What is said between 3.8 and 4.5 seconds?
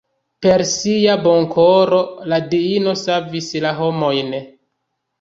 homojn.